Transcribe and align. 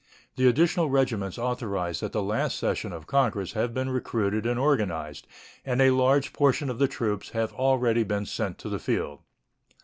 The 0.35 0.47
additional 0.47 0.89
regiments 0.89 1.37
authorized 1.37 2.01
at 2.01 2.11
the 2.11 2.23
last 2.23 2.57
session 2.57 2.91
of 2.91 3.05
Congress 3.05 3.51
have 3.53 3.71
been 3.71 3.91
recruited 3.91 4.47
and 4.47 4.59
organized, 4.59 5.27
and 5.63 5.79
a 5.79 5.91
large 5.91 6.33
portion 6.33 6.71
of 6.71 6.79
the 6.79 6.87
troops 6.87 7.29
have 7.33 7.53
already 7.53 8.01
been 8.03 8.25
sent 8.25 8.57
to 8.57 8.69
the 8.69 8.79
field. 8.79 9.19